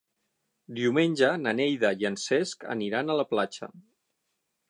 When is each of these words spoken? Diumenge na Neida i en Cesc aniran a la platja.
Diumenge 0.79 1.27
na 1.41 1.53
Neida 1.59 1.91
i 2.05 2.09
en 2.11 2.17
Cesc 2.23 2.67
aniran 2.77 3.13
a 3.17 3.21
la 3.23 3.27
platja. 3.35 3.73